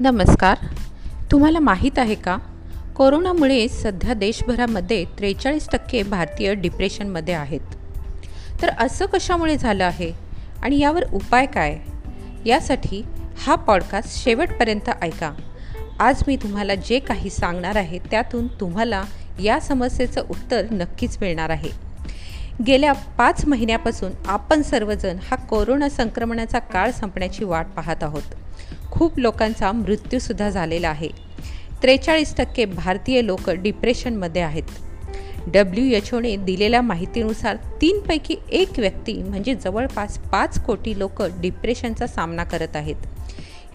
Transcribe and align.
नमस्कार. 0.00 0.58
तुम्हाला 1.32 1.60
माहीत 1.60 1.98
आहे 1.98 2.14
का? 2.14 2.36
कोरोनामुळे 2.96 3.68
सध्या 3.68 4.14
देशभरामध्ये 4.14 5.04
त्रेचाळीस 5.04 5.68
टक्के 5.72 6.02
भारतीय 6.02 6.54
डिप्रेशनमध्ये 6.54 7.34
आहेत. 7.34 7.60
तर 8.62 8.68
असं 8.78 9.06
कशामुळे 9.06 9.56
झालं 9.56 9.84
आहे? 9.84 10.12
आणि 10.62 10.78
यावर 10.78 11.04
उपाय 11.12 11.46
काय? 11.46 11.78
यासाठी 12.46 13.02
हा 13.46 13.54
पॉडकास्ट 13.54 14.24
शेवटपर्यंत 14.24 14.90
ऐका. 15.02 15.32
आज 15.98 16.22
मी 16.26 16.36
तुम्हाला 16.36 16.74
जे 16.74 16.98
काही 16.98 17.30
सांगणार 17.30 17.76
आहे 17.76 17.98
त्यातून 17.98 18.46
तुम्हाला 18.46 19.04
या 19.42 19.60
समस्येचं 19.60 20.24
उत्तर 20.30 20.66
नक्कीच 20.70 21.18
मिळणार 21.20 21.50
आहे. 21.50 21.70
गेल्या 22.66 22.92
पाच 22.92 23.46
महिन्यापासून 23.46 24.12
आपण 24.26 24.62
सर्वजण 24.62 25.16
हा 25.30 25.36
कोरोना 25.36 25.88
संक्रमणाचा 25.88 26.58
काळ 26.58 26.90
संपण्याची 26.90 27.44
वाट 27.44 27.66
पाहत 27.76 28.04
आहोत. 28.04 28.45
खूप 28.90 29.18
लोकांचा 29.18 29.72
मृत्यूसुद्धा 29.72 30.50
झालेला 30.50 30.88
आहे. 30.88 31.08
त्रेचाळीस 31.82 32.36
टक्के 32.36 32.64
भारतीय 32.64 33.22
लोक 33.22 33.50
डिप्रेशनमध्ये 33.50 34.42
आहेत. 34.42 34.62
डब्ल्यू 35.46 35.84
एच 35.84 36.14
ओने 36.14 36.36
दिलेल्या 36.36 36.82
माहितीनुसार 36.82 37.56
तीनपैकी 37.56 38.36
एक 38.50 38.70
व्यक्ती 38.78 39.22
म्हणजे 39.22 39.54
जवळपास 39.54 40.18
पाच 40.18 40.64
कोटी 40.64 40.98
लोक 40.98 41.22
डिप्रेशनचा 41.22 42.06
सामना 42.06 42.44
करत 42.44 42.76
आहेत. 42.76 42.94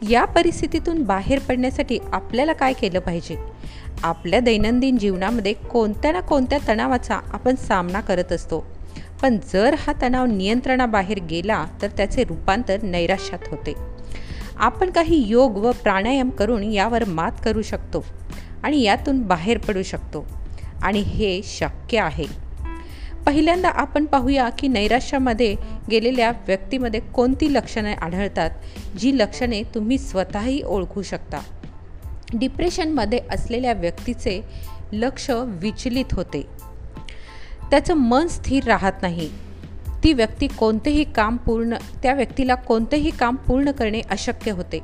या 0.10 0.26
परिस्थितीतून 0.26 1.04
बाहेर 1.04 1.40
पडण्यासाठी 1.40 2.00
आपल्याला 2.12 2.54
काय 2.54 2.74
केलं 2.74 3.00
पाहिजे? 3.00 3.38
आपल्या 4.04 4.40
दैनंदिन 4.40 4.98
जीवनामध्ये 4.98 5.54
कोणत्या 5.54 6.12
ना 6.12 6.20
कोणत्या 6.20 6.60
तणावाचा 6.68 7.16
आपण 7.16 7.56
सामना 7.56 8.02
करत 8.02 8.32
असतो. 8.32 8.66
पण 9.22 9.38
जर 9.54 9.76
हा 9.80 9.94
तणाव 10.02 10.26
नियंत्रणाबाहेर 10.26 11.20
गेला 11.20 11.66
तर 11.82 11.88
त्याचे 11.88 12.24
रूपांतर 12.24 12.78
नैराश्यात 12.84 13.40
होते. 13.52 13.91
आपण 14.62 14.90
काही 14.90 15.28
योग 15.28 15.58
व 15.58 15.72
प्राणायाम 15.72 16.30
करून 16.30 16.64
यावर 16.64 17.06
मात 17.06 17.32
करू 17.46 17.62
शकतो 17.62 18.06
आणि 18.64 18.82
यातून 18.82 19.22
बाहेर 19.22 19.58
पडू 19.58 19.84
शकतो. 19.84 20.28
आणि 20.82 21.00
हे 21.00 21.42
शक्य 21.44 22.00
आहे. 22.00 22.24
पहिल्यांदा 23.26 23.70
आपण 23.70 24.06
पाहूया 24.06 24.50
की 24.50 24.68
नैराश्यामध्ये 24.68 25.56
गेलेल्या 25.92 26.32
व्यक्तीमध्ये 26.48 27.00
कोणती 27.00 27.54
लक्षणे 27.54 27.94
आढळतात 27.94 28.50
जी 29.00 29.18
लक्षणे 29.18 29.64
तुम्ही 29.64 29.98
स्वतःही 29.98 30.62
ओळखू 30.66 31.02
शकता. 31.02 31.38
डिप्रेशनमध्ये 32.34 33.20
असलेल्या 33.32 33.74
व्यक्तीचे 33.74 34.44
लक्ष 34.94 35.32
विचलित 35.36 36.14
होते. 36.14 36.46
त्याचं 37.72 37.94
मन 37.94 38.28
स्थिर 38.28 38.64
राहत 38.64 38.94
नाही. 39.02 39.30
ती 40.04 40.14
व्यक्ती 40.14 40.48
कोणतेही 40.48 41.04
काम 41.04 41.38
पूर्ण 41.38 41.76
त्या 42.04 42.14
व्यक्तीला 42.14 42.56
कोणतेही 42.56 43.10
काम 43.10 43.36
पूर्ण 43.36 43.72
करणे 43.72 44.02
अशक्य 44.10 44.52
होते. 44.52 44.80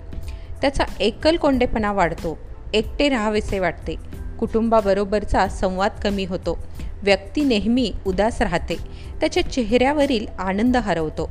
त्याचा 0.61 0.83
एकलकोंडेपणा 0.99 1.91
वाढतो 1.91 2.37
एकटे 2.73 3.09
राहावेसे 3.09 3.59
वाटते. 3.59 3.95
कुटुंबाबरोबरचा 4.39 5.47
संवाद 5.47 5.91
कमी 6.03 6.25
होतो. 6.25 6.67
व्यक्ती 7.03 7.43
नेहमी 7.43 7.93
उदास 8.05 8.41
राहते. 8.41 8.75
त्याच्या 9.19 9.51
चेहऱ्यावरील 9.51 10.27
आनंद 10.39 10.77
हरवतो. 10.77 11.29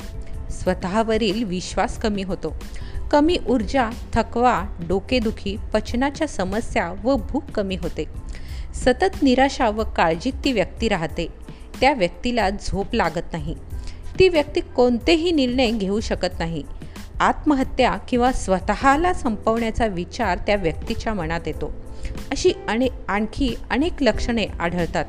स्वतःवरील 0.50 1.44
विश्वास 1.44 1.98
कमी 1.98 2.22
होतो. 2.22 2.56
कमी 3.10 3.38
ऊर्जा 3.48 3.90
थकवा 4.12 4.64
डोकेदुखी 4.88 5.56
पचनाच्या 5.72 6.26
समस्या 6.26 6.94
व 7.04 7.16
भूक 7.16 7.44
कमी 7.44 7.76
होते. 7.76 8.04
सतत 8.74 9.22
निराशा 9.22 9.68
व 9.68 9.84
काळजीत 9.96 10.32
ती 10.44 10.52
व्यक्ती 10.52 10.88
राहते. 10.88 11.26
त्या 11.80 11.92
व्यक्तीला 11.92 12.50
झोप 12.50 12.94
लागत 12.94 13.32
नाही. 13.32 13.54
ती 14.18 14.28
व्यक्ती 14.28 14.60
कोणतेही 14.60 15.30
निर्णय 15.30 15.70
घेऊ 15.70 16.00
शकत 16.00 16.38
नाही. 16.38 16.62
आत्महत्या 17.20 17.96
किंवा 17.96 18.32
स्वतःला 18.32 19.12
संपवण्याचा 19.12 19.86
विचार 19.86 20.38
त्या 20.38 20.56
व्यक्तीच्या 20.56 21.14
मनात 21.14 21.40
येतो. 21.46 21.72
अशी 22.30 22.52
अने 22.68 22.86
आणखी 23.08 23.54
अनेक 23.70 23.92
लक्षणे 24.00 24.46
आढळतात. 24.60 25.04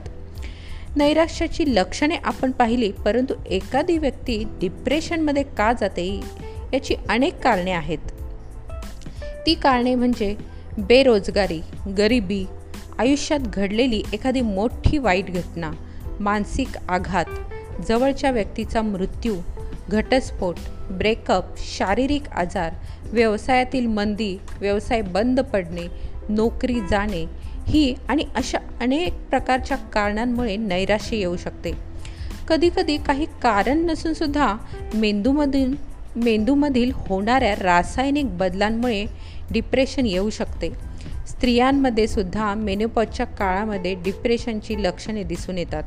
नैराश्याची 0.95 1.75
लक्षणे 1.75 2.15
आपण 2.15 2.51
पाहिली 2.51 2.91
परंतु 2.91 3.33
एखादी 3.49 3.97
व्यक्ती 3.97 4.43
डिप्रेशनमध्ये 4.47 5.43
का 5.43 5.73
जाते 5.73 6.21
याची 6.73 6.95
अनेक 7.09 7.39
कारणे 7.39 7.71
आहेत. 7.71 7.97
ती 9.45 9.53
कारणे 9.53 9.95
म्हणजे 9.95 10.35
बेरोजगारी 10.77 11.61
गरिबी 11.97 12.45
आयुष्यात 12.99 13.39
घडलेली 13.39 14.03
एखादी 14.13 14.41
मोठी 14.41 14.97
वाईट 14.97 15.25
घटना 15.31 15.71
मानसिक 16.19 16.67
आघात 16.89 17.25
जवळच्या 17.81 18.31
व्यक्तीचा 18.31 18.81
मृत्यू 18.81 19.35
घटस्फोट 19.89 20.55
ब्रेकअप 20.91 21.43
शारीरिक 21.57 22.29
आजार 22.29 22.73
व्यवसायातील 23.03 23.87
मंदी 23.87 24.37
व्यवसाय 24.59 25.01
बंद 25.01 25.39
पडणे 25.39 25.87
नोकरी 26.29 26.79
जाणे 26.89 27.25
ही 27.67 27.95
आणि 28.07 28.23
अशा 28.35 28.57
अनेक 28.81 29.13
प्रकारच्या 29.13 29.77
कारणांमुळे 29.77 30.57
नैराश्य 30.57 31.17
येऊ 31.17 31.37
शकते. 31.37 31.71
कधीकधी 32.47 32.97
काही 32.97 33.25
कारण 33.25 33.77
नसूनसुद्धा 33.77 34.55
मेंदूमधून 34.93 35.75
मेंदूमधील 36.15 36.91
होणाऱ्या 36.95 37.55
रासायनिक 37.55 38.37
बदलांमुळे 38.37 39.05
डिप्रेशन 39.51 40.05
येऊ 40.05 40.29
शकते. 40.29 40.69
स्त्रियांमध्ये 41.27 42.07
सुद्धा 42.07 42.53
मेनोपॉजच्या 42.53 43.25
काळामध्ये 43.25 43.93
डिप्रेशनची 43.93 44.83
लक्षणे 44.83 45.23
दिसून 45.23 45.57
येतात. 45.57 45.83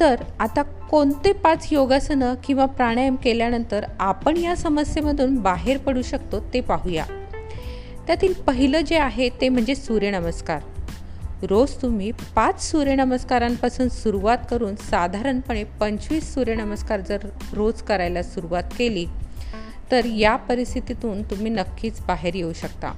तर 0.00 0.22
आता 0.40 0.62
कोणते 0.62 1.32
पाच 1.32 1.68
योगासनं 1.72 2.34
किंवा 2.44 2.66
प्राणायाम 2.66 3.16
केल्यानंतर 3.16 3.84
आपण 4.00 4.36
या 4.36 4.56
समस्येमधून 4.56 5.36
बाहेर 5.36 5.78
पडू 5.78 6.02
शकतो 6.02 6.40
ते 6.54 6.60
पाहूया. 6.60 7.04
त्यातील 8.06 8.32
पहिलं 8.32 8.80
जे 8.80 8.98
आहे 8.98 9.28
ते 9.28 9.48
म्हणजे 9.48 9.74
सूर्यनमस्कार. 9.74 10.60
रोज 11.42 11.70
तुम्ही 11.82 12.12
पाच 12.36 12.70
सूर्यनमस्कारांपासून 12.70 13.88
सुरुवात 13.88 14.38
करून 14.50 14.76
साधारणपणे 14.76 15.64
पंचवीस 15.64 16.34
सूर्यनमस्कार 16.34 17.00
जर 17.00 17.18
रोज 17.52 17.82
करायला 17.82 18.22
सुरुवात 18.22 18.62
केली 18.78 19.06
तर 19.92 20.04
या 20.04 20.36
परिस्थितीतून 20.36 21.22
तुम्ही 21.22 21.50
नक्कीच 21.50 22.00
बाहेर 22.00 22.34
येऊ 22.34 22.52
शकता. 22.52 22.92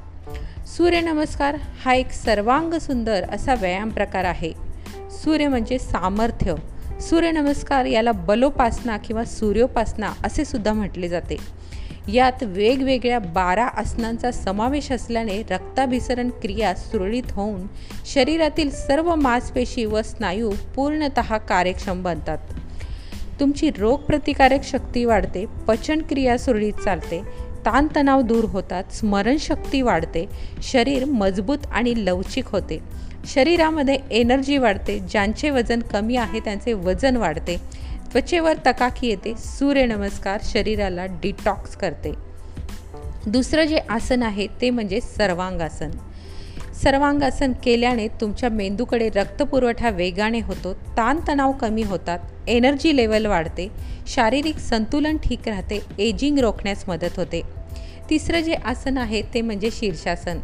सूर्यनमस्कार 0.67 1.57
हा 1.85 1.95
एक 1.95 2.11
सर्वांग 2.11 2.75
सुंदर 2.75 3.25
असा 3.33 3.55
व्यायाम 3.55 3.89
प्रकार 3.89 4.25
आहे. 4.25 4.68
सूर्य 5.11 5.49
म्हणजे 5.49 5.79
सामर्थ्य. 5.79 6.55
सूर्यनमस्कार 7.01 7.85
याला 7.85 8.13
बलोपासना 8.13 8.97
किंवा 8.97 9.25
सूर्योपासना 9.25 10.13
असे 10.25 10.45
सुद्धा 10.45 10.73
म्हटले 10.73 11.09
जाते. 11.09 11.37
यात 12.13 12.43
वेगवेगळ्या 12.43 13.19
बारा 13.19 13.65
आसनांचा 13.65 14.31
समावेश 14.31 14.93
असल्याने 14.93 15.43
रक्ताभिसरण 15.51 16.31
क्रिया 16.31 16.75
सुरळीत 16.75 17.23
होऊन 17.31 17.67
शरीरातील 18.07 18.71
सर्व 18.71 19.15
मांसपेशी 19.15 19.85
व 19.85 20.03
स्नायू 20.03 20.51
पूर्णत 20.75 21.21
कार्यक्षम 21.49 22.03
बनतात. 22.03 22.39
तुमची 23.41 23.71
रोगप्रतिकारक 23.79 24.65
शक्ती 24.65 25.05
वाढते 25.05 25.45
पचनक्रिया 25.69 26.39
सुरळीत 26.39 26.73
चालते 26.73 27.48
ताणतणाव 27.69 28.21
दूर 28.21 28.45
होतात 28.45 28.85
स्मरणशक्ती 28.93 29.83
वाढते 29.83 30.25
शरीर 30.63 31.05
मजबूत 31.05 31.59
आणि 31.73 32.07
लवचिक 32.07 32.47
होते. 32.47 32.79
शरीरामध्ये 33.27 33.99
एनर्जी 34.11 34.59
वाढते 34.59 34.99
ज्यांचे 34.99 35.51
वजन 35.51 35.81
कमी 35.81 36.17
आहे 36.17 36.41
त्यांचे 36.41 36.73
वजन 36.73 37.17
वाढते. 37.17 37.57
त्वचेवर 38.13 38.55
तकाकी 38.67 39.09
येते 39.09 39.35
सूर्यनमस्कार 39.39 40.41
शरीराला 40.45 41.07
डिटॉक्स 41.07 41.77
करते. 41.77 42.15
दुसरं 43.27 43.65
जे 43.65 43.79
आसन 43.79 44.23
आहे 44.23 44.47
ते 44.61 44.71
म्हणजे 44.71 45.01
सर्वांगासन. 45.01 45.91
सर्वांगासन 46.83 47.53
केल्याने 47.65 48.09
तुमच्या 48.09 48.49
मेंदूकडे 48.49 49.09
रक्तपुरवठा 49.09 49.91
वेगाने 49.91 50.41
होतो 50.41 50.73
ताणतणाव 50.75 51.53
कमी 51.53 51.83
होतात 51.83 52.19
एनर्जी 52.49 52.97
लेवल 52.97 53.27
वाढते 53.27 53.69
शारीरिक 54.07 54.59
संतुलन 54.59 55.17
ठीक 55.17 55.49
राहते 55.49 55.81
एजिंग 55.99 56.39
रोखण्यास 56.39 56.85
मदत 56.89 57.17
होते. 57.17 57.43
तिसरं 58.11 58.41
जे 58.41 58.55
आसन 58.55 58.99
आहे 58.99 59.23
ते 59.35 59.41
म्हणजे 59.41 59.71
शीर्षासन. 59.73 60.39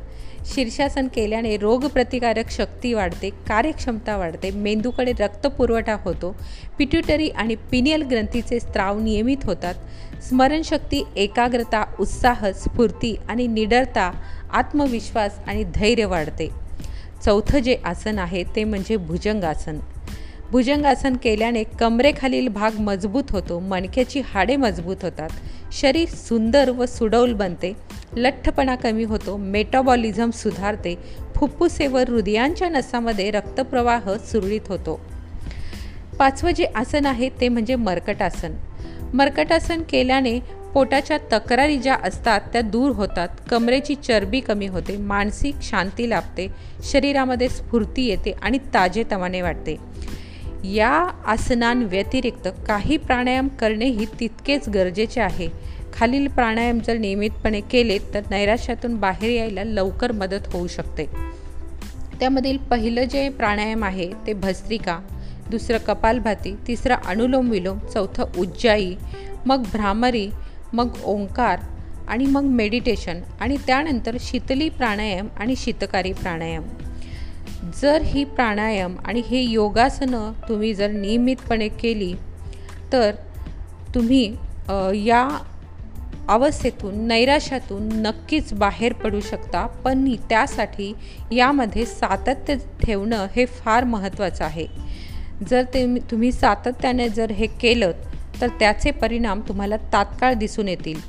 शीर्षासन 0.47 1.07
केल्याने 1.09 1.57
रोगप्रतिकारक 1.57 2.51
शक्ती 2.51 2.93
वाढते 2.95 3.31
कार्यक्षमता 3.49 4.17
वाढते 4.17 4.51
मेंदूकडे 4.51 5.13
रक्तपुरवठा 5.21 5.97
होतो 6.05 6.35
पिट्युटरी 6.79 7.29
आणि 7.29 7.55
पिनियल 7.71 8.03
ग्रंथीचे 8.03 8.61
स्त्राव 8.61 8.99
नियमित 9.01 9.45
होतात. 9.45 9.75
स्मरणशक्ती 10.23 11.03
एकाग्रता 11.17 11.85
उत्साह 12.01 12.51
स्फूर्ती 12.51 13.15
आणि 13.29 13.47
निडरता 13.47 14.11
आत्मविश्वास 14.53 15.39
आणि 15.47 15.65
धैर्य 15.65 16.05
वाढते. 16.05 16.49
चौथं 17.25 17.59
जे 17.59 17.77
आसन 17.85 18.19
आहे 18.19 18.45
ते 18.57 18.65
म्हणजे 18.65 18.97
भुजंगासन. 18.97 19.79
भुजंगासन 20.50 21.17
केल्याने 21.17 21.62
कमरेखालील 21.81 22.49
भाग 22.49 22.79
मजबूत 22.81 23.31
होतो 23.31 23.58
मणक्याची 23.61 24.20
हाडे 24.25 24.56
मजबूत 24.56 24.96
होतात. 25.02 25.29
शरीर 25.73 26.08
सुंदर 26.08 26.70
व 26.70 26.87
सुडौल 26.87 27.32
बनते 27.32 27.73
लठ्ठपणा 28.17 28.75
कमी 28.75 29.05
होतो 29.05 29.37
मेटाबॉलिझम 29.37 30.31
सुधारते 30.31 30.94
फुफ्फुसे 31.37 31.87
व 31.87 31.99
हृदयांच्या 31.99 32.69
नसामध्ये 32.69 33.31
रक्तप्रवाह 33.31 34.12
सुरळीत 34.31 34.69
होतो. 34.69 35.00
पाचवं 36.19 36.50
जे 36.50 36.64
आसन 36.64 37.06
आहे 37.06 37.29
ते 37.41 37.49
म्हणजे 37.49 37.75
मर्कटासन. 37.76 38.52
मर्कटासन 39.14 39.82
केल्याने 39.82 40.38
पोटाच्या 40.75 41.19
तक्रारी 41.32 41.76
ज्या 41.79 41.96
असतात 42.05 42.41
त्या 42.52 42.61
दूर 42.61 42.91
होतात. 42.91 43.29
कमरेची 43.50 43.94
चरबी 43.94 44.41
कमी 44.41 44.67
होते 44.67 44.96
मानसिक 44.96 45.55
शांती 45.62 46.08
लाभते 46.11 46.46
शरीरामध्ये 46.93 47.49
स्फूर्ती 47.49 48.06
येते 48.06 48.32
आणि 48.43 48.58
ताजेतवाने 48.75 49.43
वाटते 49.43 49.76
या 50.65 50.91
आसनांव्यतिरिक्त 51.27 52.49
काही 52.67 52.97
प्राणायाम 52.97 53.49
करणेही 53.49 54.07
तितकेच 54.21 54.69
गरजेचे 54.69 55.21
आहे. 55.21 55.49
खालील 55.93 56.29
प्राणायाम 56.29 56.79
जर 56.79 56.99
नियमितपणे 56.99 57.61
केले 57.61 57.99
तर 58.15 58.21
नैराश्यातून 58.31 58.97
बाहेर 58.97 59.31
यायला 59.31 59.65
लवकर 59.65 60.13
मदत 60.13 60.47
होऊ 60.53 60.67
शकते. 60.67 61.07
त्यामधील 62.21 62.57
पहिलं 62.57 63.05
जे 63.05 63.29
प्राणायाम 63.29 63.85
आहे 63.85 64.13
ते 64.27 64.33
भस्त्रिका 64.33 65.01
दुसरं 65.51 65.79
कपालभाती 65.79 66.57
तिसरं 66.69 66.95
अनुलोम 67.07 67.51
विलोम 67.51 67.79
चौथं 67.79 68.25
उज्जाई 68.39 68.95
मग 69.47 69.63
भ्रामरी 69.73 70.31
मग 70.73 70.89
ओंकार 71.05 71.59
आणि 72.09 72.27
मग 72.27 72.43
मेडिटेशन 72.43 73.21
आणि 73.41 73.57
त्यानंतर 73.67 74.17
शीतली 74.21 74.69
प्राणायाम 74.69 75.29
आणि 75.37 75.55
शीतकारी 75.57 76.13
प्राणायाम. 76.13 76.63
जर 77.73 78.03
ही 78.03 78.25
प्राणायाम 78.25 78.97
आणि 79.05 79.23
हे 79.27 79.41
योगासनं 79.41 80.33
तुम्ही 80.49 80.73
जर 80.75 80.91
नियमितपणे 80.91 81.69
केली 81.69 82.13
तर 82.93 83.15
तुम्ही 83.95 84.25
या 85.07 85.29
अवस्थेतून 86.29 86.99
नैराश्यातून 87.07 87.89
नक्कीच 88.03 88.53
बाहेर 88.55 88.93
पडू 88.93 89.21
शकता 89.21 89.67
पण 89.85 90.05
त्यासाठी 90.29 90.93
यामध्ये 91.33 91.85
सातत्य 91.87 92.55
ठेवणं 92.83 93.27
हे 93.37 93.47
फार 93.47 93.85
महत्त्वाचं 93.85 94.45
आहे. 94.45 94.67
जर 95.51 95.63
ते 95.75 95.85
तुम्ही 96.11 96.33
सातत्याने 96.33 97.09
जर 97.09 97.31
हे 97.31 97.47
केलं 97.61 97.93
तर 98.41 98.49
त्याचे 98.59 98.91
परिणाम 98.91 99.41
तुम्हाला 99.49 99.77
तात्काळ 99.93 100.35
दिसून 100.35 100.69
येतील. 100.69 101.01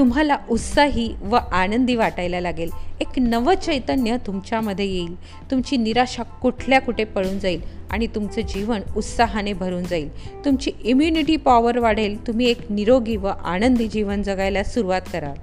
तुम्हाला 0.00 0.36
उत्साही 0.50 1.14
व 1.22 1.36
आनंदी 1.52 1.94
वाटायला 1.94 2.40
लागेल. 2.40 2.70
एक 3.00 3.08
नवचैतन्य 3.16 4.16
तुमच्यामध्ये 4.26 4.84
येईल. 4.84 5.14
तुमची 5.50 5.76
निराशा 5.76 6.22
कुठल्या 6.22 6.80
कुठे 6.80 7.04
पळून 7.04 7.38
जाईल 7.38 7.60
आणि 7.90 8.06
तुमचं 8.06 8.40
जीवन 8.40 8.80
उत्साहाने 8.96 9.52
भरून 9.52 9.84
जाईल. 9.84 10.38
तुमची 10.44 10.70
इम्युनिटी 10.84 11.36
पॉवर 11.36 11.78
वाढेल. 11.78 12.26
तुम्ही 12.26 12.50
एक 12.50 12.72
निरोगी 12.72 13.16
व 13.16 13.26
आनंदी 13.26 13.88
जीवन 13.88 14.22
जगायला 14.22 14.64
सुरुवात 14.64 15.02
कराल. 15.12 15.36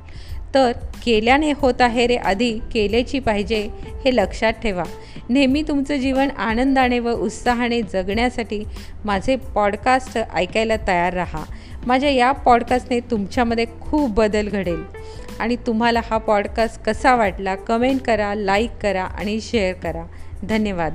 तर 0.56 0.72
केल्याने 1.06 1.52
होत 1.52 1.82
आहे 1.82 2.08
रे 2.08 2.16
आधी 2.16 2.60
केल्याची 2.72 3.20
पाहिजे 3.20 3.70
हे 4.06 4.16
लक्षात 4.16 4.54
ठेवा. 4.54 4.84
नेहमी 5.30 5.62
तुमचं 5.62 5.96
जीवन 5.96 6.30
आनंदाने 6.30 7.00
व 7.00 7.10
उत्साहाने 7.10 7.82
जगण्यासाठी 7.82 8.64
माझे 9.06 9.36
पॉडकास्ट 9.36 10.20
ऐकायला 10.34 10.76
तयार 10.88 11.14
राहा. 11.14 11.44
माझ्या 11.88 12.10
या 12.10 12.32
पॉडकास्टने 12.32 13.00
तुमच्यामध्ये 13.00 13.66
खूप 13.82 14.12
बदल 14.12 14.50
घडेल. 14.50 14.84
आणि 15.40 15.56
तुम्हाला 15.56 16.02
हा 16.12 16.18
पॉडकास्ट 16.18 16.84
कसा 16.84 17.16
वाटला 17.16 17.56
कमेंट 17.56 18.02
करा 18.02 18.36
लाईक 18.36 18.72
करा 18.82 19.04
आणि 19.04 19.42
शेअर 19.42 19.74
करा. 19.74 20.04
धन्यवाद. 20.44 20.94